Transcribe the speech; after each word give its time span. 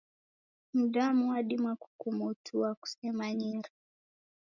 Mdamu 0.73 1.29
wadima 1.29 1.75
kukumotua 1.75 2.75
kusemanyire. 2.75 3.69